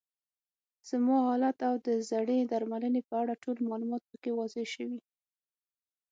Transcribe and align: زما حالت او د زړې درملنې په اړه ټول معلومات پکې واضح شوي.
زما 0.89 1.17
حالت 1.27 1.57
او 1.69 1.75
د 1.87 1.89
زړې 2.09 2.39
درملنې 2.51 3.01
په 3.09 3.13
اړه 3.21 3.33
ټول 3.43 3.57
معلومات 3.69 4.03
پکې 4.09 4.31
واضح 4.37 4.65
شوي. 4.75 4.99